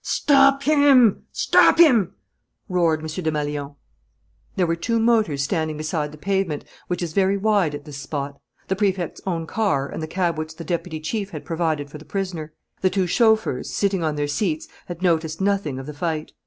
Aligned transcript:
"Stop 0.03 0.63
him! 0.63 1.25
Stop 1.31 1.77
him!" 1.77 2.15
roared 2.67 3.01
M. 3.01 3.05
Desmalions. 3.05 3.75
There 4.55 4.65
were 4.65 4.75
two 4.75 4.97
motors 4.99 5.43
standing 5.43 5.77
beside 5.77 6.11
the 6.11 6.17
pavement, 6.17 6.65
which 6.87 7.03
is 7.03 7.13
very 7.13 7.37
wide 7.37 7.75
at 7.75 7.85
this 7.85 7.97
spot: 7.97 8.39
the 8.67 8.75
Prefect's 8.75 9.21
own 9.27 9.45
car, 9.45 9.87
and 9.87 10.01
the 10.01 10.07
cab 10.07 10.39
which 10.39 10.55
the 10.55 10.63
deputy 10.63 10.99
chief 10.99 11.29
had 11.29 11.45
provided 11.45 11.91
for 11.91 11.99
the 11.99 12.05
prisoner. 12.05 12.51
The 12.81 12.89
two 12.89 13.05
chauffeurs, 13.05 13.71
sitting 13.71 14.03
on 14.03 14.15
their 14.15 14.27
seats, 14.27 14.67
had 14.87 15.03
noticed 15.03 15.39
nothing 15.39 15.77
of 15.77 15.85
the 15.85 15.93
fight. 15.93 16.31